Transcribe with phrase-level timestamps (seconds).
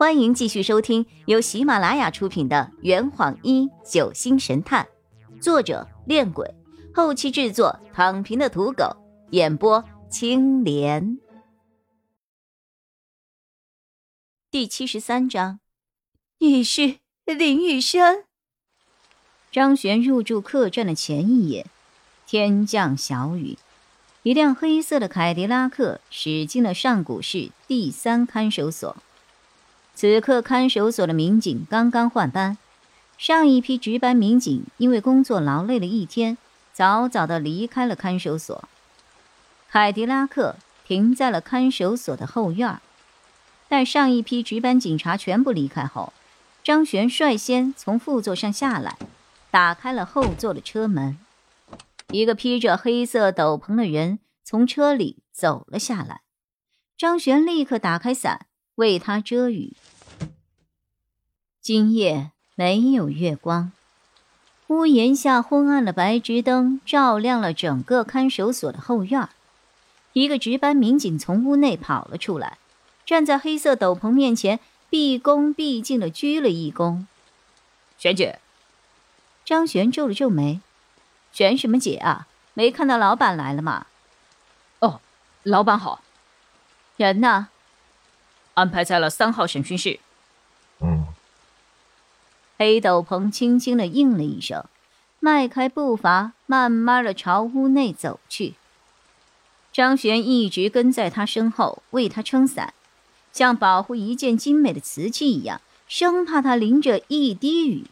[0.00, 4.88] 欢迎继续收听由喜马拉雅出品的《圆谎一九星神探》，
[5.42, 6.54] 作者：恋鬼，
[6.94, 8.96] 后期制作：躺平的土狗，
[9.32, 11.18] 演播：青莲。
[14.50, 15.60] 第七十三章，
[16.38, 16.96] 你是
[17.26, 18.24] 林雨山。
[19.52, 21.66] 张璇入住客栈的前一夜，
[22.26, 23.58] 天降小雨，
[24.22, 28.96] 一辆黑色的凯迪拉克驶进了上古市第三看守所。
[30.00, 32.56] 此刻，看守所的民警刚刚换班，
[33.18, 36.38] 上一批值班民警因为工作劳累了一天，
[36.72, 38.64] 早早的离开了看守所。
[39.68, 42.80] 凯迪拉克停在了看守所的后院。
[43.68, 46.14] 待上一批值班警察全部离开后，
[46.64, 48.96] 张璇率先从副座上下来，
[49.50, 51.18] 打开了后座的车门。
[52.08, 56.22] 一个披着黑色斗篷的人从车里走了下来，
[56.96, 58.46] 张璇立刻打开伞
[58.80, 59.74] 为他遮雨。
[61.60, 63.72] 今夜没有月光，
[64.68, 69.28] 屋檐下昏暗的白炽灯照亮了整个看守所的后院。
[70.14, 72.56] 一个值班民警从屋内跑了出来，
[73.04, 77.04] 站在黑色斗篷面前，毕恭毕敬的鞠了一躬。
[77.98, 78.38] 璇姐，
[79.44, 80.62] 张璇皱了皱眉
[81.30, 82.26] ：“璇什么姐啊？
[82.54, 83.88] 没看到老板来了吗
[84.80, 85.02] ？”“哦，
[85.42, 86.02] 老板好。
[86.96, 87.48] ”“人呢
[88.54, 90.00] ？”“安排在了三号审讯室。
[90.80, 91.06] ”“嗯。”
[92.58, 94.64] 黑斗篷轻轻的应了一声，
[95.18, 98.54] 迈开步伐，慢慢的朝屋内走去。
[99.72, 102.74] 张璇一直跟在他身后，为他撑伞，
[103.32, 107.86] 像保护一件精美的瓷器一样，生怕他淋着一滴雨。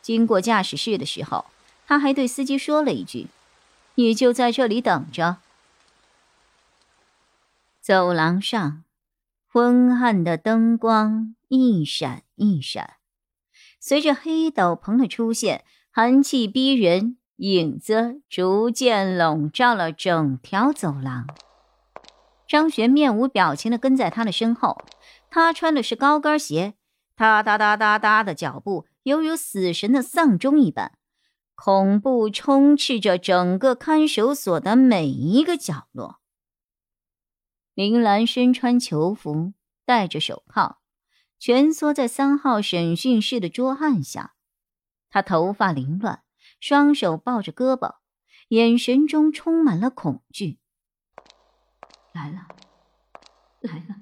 [0.00, 1.46] 经过驾驶室的时候，
[1.86, 3.26] 他还对司机说了一句
[3.96, 5.38] ：“你就在这里等着。”
[7.82, 8.82] 走廊上，
[9.54, 12.94] 昏暗的灯光一闪一闪。
[13.78, 21.28] 随着黑斗篷的出现，寒气逼人，影子逐渐笼罩了整条走廊。
[22.48, 24.82] 张璇面无表情的跟在他的身后，
[25.30, 26.74] 他穿的是高跟鞋，
[27.14, 30.90] 哒哒哒哒哒的脚步犹如死神的丧钟一般，
[31.54, 36.18] 恐怖充斥着整个看守所的每一个角落。
[37.74, 39.52] 林兰身穿囚服，
[39.84, 40.78] 戴着手铐。
[41.40, 44.34] 蜷缩在三号审讯室的桌案下，
[45.10, 46.22] 他头发凌乱，
[46.58, 47.96] 双手抱着胳膊，
[48.48, 50.58] 眼神中充满了恐惧。
[52.12, 52.46] 来了，
[53.60, 53.96] 来了，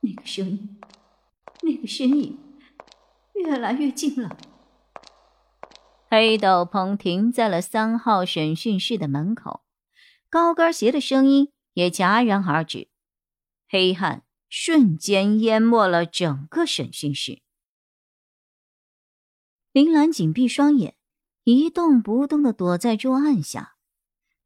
[0.00, 0.80] 那个声音，
[1.62, 2.38] 那个身影，
[3.34, 4.36] 越来越近了。
[6.10, 9.62] 黑斗篷停在了三号审讯室的门口，
[10.28, 12.88] 高跟鞋的声音也戛然而止，
[13.68, 14.24] 黑暗。
[14.48, 17.42] 瞬间淹没了整个审讯室。
[19.72, 20.96] 林兰紧闭双眼，
[21.44, 23.76] 一动不动的躲在桌案下。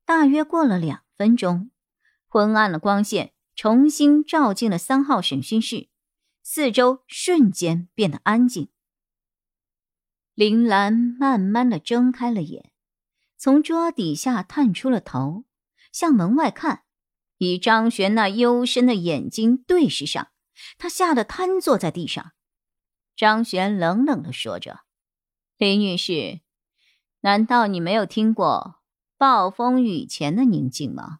[0.04, 1.70] 大约过了两分钟，
[2.26, 5.88] 昏暗的光线重新照进了三号审讯室，
[6.42, 8.68] 四周瞬间变得安静。
[10.34, 12.72] 林兰慢慢的睁开了眼，
[13.36, 15.44] 从桌底下探出了头，
[15.92, 16.81] 向门外看。
[17.42, 20.28] 与张璇那幽深的眼睛对视上，
[20.78, 22.30] 他吓得瘫坐在地上。
[23.16, 24.82] 张璇冷冷的说着
[25.58, 26.40] ：“林女士，
[27.22, 28.76] 难道你没有听过
[29.18, 31.18] 暴风雨前的宁静吗？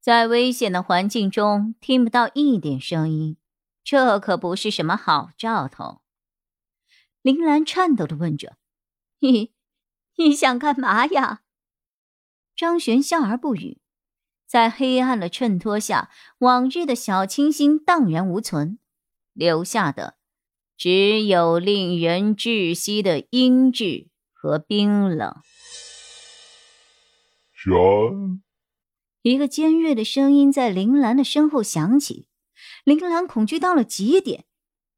[0.00, 3.36] 在危险的环境中听不到一点声音，
[3.82, 6.00] 这可不是什么好兆头。”
[7.22, 8.56] 林兰颤抖的问着
[9.18, 9.52] ：“你，
[10.14, 11.42] 你想干嘛呀？”
[12.54, 13.80] 张璇笑而不语。
[14.46, 18.78] 在黑暗的衬托下，往日的小清新荡然无存，
[19.32, 20.16] 留下的
[20.76, 25.34] 只有令人窒息的阴鸷和冰冷。
[27.52, 28.42] 玄，
[29.22, 32.28] 一个尖锐的声音在林兰的身后响起，
[32.84, 34.44] 林兰恐惧到了极点，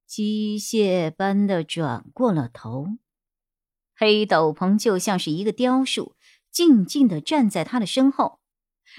[0.06, 2.88] 机械般的转过了头。
[3.96, 6.14] 黑斗篷就像是一个雕塑，
[6.52, 8.37] 静静的站在他的身后。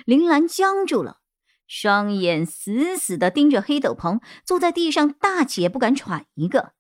[0.06, 1.22] 林兰僵住了，
[1.68, 6.74] 双眼死死的盯着黑斗篷，坐在地上大气也不敢喘一个。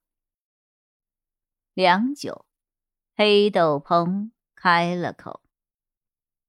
[1.73, 2.45] 良久，
[3.15, 5.41] 黑斗篷开了口：“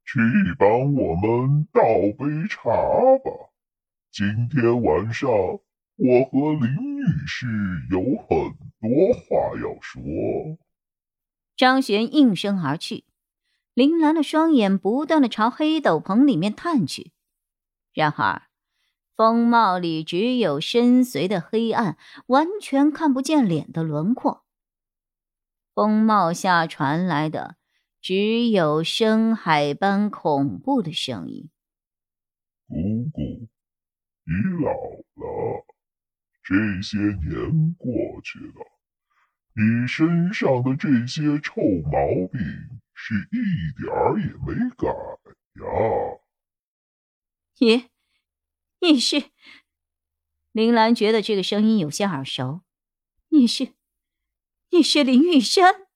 [0.04, 0.18] 去
[0.58, 1.82] 帮我们倒
[2.18, 2.70] 杯茶
[3.18, 3.50] 吧，
[4.10, 7.46] 今天晚上我和林女士
[7.90, 8.36] 有很
[8.80, 10.00] 多话要说。”
[11.56, 13.04] 张璇应声而去。
[13.80, 17.12] 林兰的双眼不断的朝黑斗篷里面探去，
[17.94, 18.42] 然而，
[19.16, 21.96] 风貌里只有深邃的黑暗，
[22.26, 24.44] 完全看不见脸的轮廓。
[25.74, 27.56] 风貌下传来的
[28.02, 31.48] 只有深海般恐怖的声音
[32.68, 32.74] ：“姑
[33.10, 33.22] 姑，
[34.26, 35.64] 你老了，
[36.42, 37.90] 这些年过
[38.22, 38.66] 去了，
[39.54, 42.40] 你身上的这些臭毛病
[43.02, 46.20] 是一点儿也没改呀。”
[47.58, 47.88] 你，
[48.80, 49.30] 你是？
[50.52, 52.60] 林兰觉得这个声音有些耳熟。
[53.30, 53.72] 你是？
[54.70, 55.86] 你是林玉山？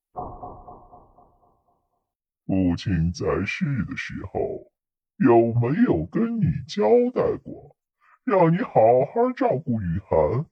[2.47, 4.73] 父亲在世的时候，
[5.19, 7.77] 有没有跟你交代过，
[8.25, 8.71] 让你好
[9.12, 10.47] 好照顾雨涵？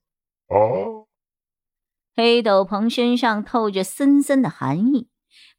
[0.49, 1.07] 啊？
[2.15, 5.09] 黑斗篷身上透着森森的寒意，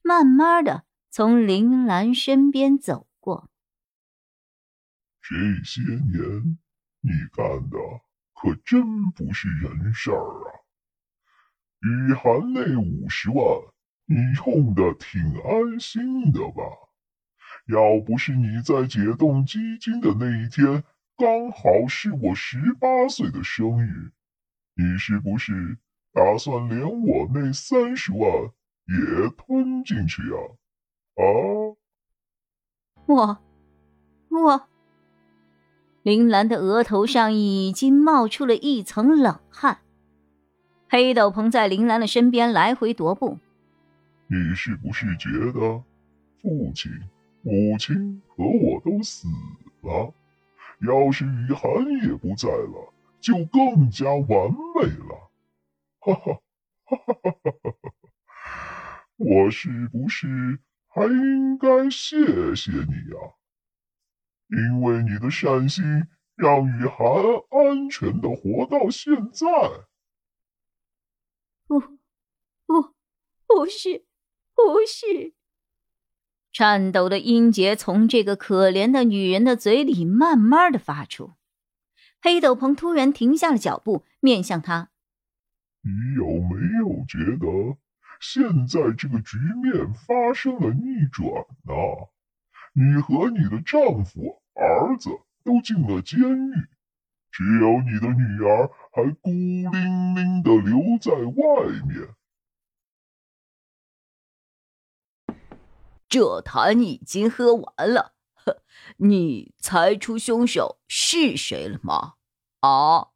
[0.03, 3.49] 慢慢的从林兰身边走过。
[5.21, 6.59] 这些年
[6.99, 7.77] 你干的
[8.33, 10.59] 可真不是人事儿啊！
[11.79, 13.43] 雨涵那五十万，
[14.05, 14.15] 你
[14.45, 16.63] 用的挺安心的吧？
[17.67, 20.83] 要不是你在解冻基金的那一天
[21.15, 24.11] 刚好是我十八岁的生日，
[24.75, 25.77] 你是不是
[26.11, 28.51] 打算连我那三十万
[28.85, 30.37] 也吞进去啊？
[31.15, 31.23] 啊？
[33.05, 33.37] 我，
[34.29, 34.67] 我。
[36.01, 39.79] 林兰的额头上已经冒出了一层冷汗。
[40.89, 43.39] 黑斗篷在林兰的身边来回踱步。
[44.27, 45.83] 你是不是觉得
[46.41, 46.91] 父亲、
[47.41, 49.27] 母亲和我都死
[49.81, 50.13] 了？
[50.85, 51.71] 要是雨涵
[52.01, 55.31] 也不在了，就更加完美了。
[55.99, 56.41] 哈哈
[56.83, 57.31] 哈哈哈
[57.63, 57.73] 哈！
[59.17, 62.17] 我是不是还应该谢
[62.55, 63.35] 谢你呀？
[64.49, 65.83] 因为你的善心，
[66.35, 67.05] 让雨涵
[67.49, 69.47] 安全的活到现在。
[71.67, 72.93] 不，不，
[73.47, 74.05] 不是，
[74.53, 75.33] 不是。
[76.51, 81.33] 颤抖的音节从这个可怜的女人的嘴里慢慢的发出。
[82.21, 84.91] 黑斗篷突然停下了脚步，面向他
[85.81, 87.77] ：“你有没有觉得
[88.23, 91.27] 现在这个局面发生了逆转
[91.63, 91.73] 呢？
[92.71, 95.09] 你和你的丈夫。”儿子
[95.43, 96.69] 都进了监狱，
[97.31, 102.15] 只有你的女儿还孤零零的留在外面。
[106.07, 108.61] 这坛已经喝完了，呵
[108.97, 112.13] 你猜出凶手是谁了吗？
[112.59, 113.07] 啊，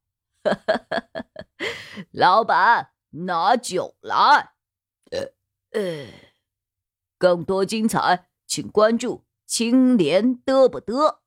[2.12, 4.54] 老板，拿酒来。
[5.72, 6.08] 呃，
[7.18, 11.20] 更多精彩，请关注青莲嘚不嘚。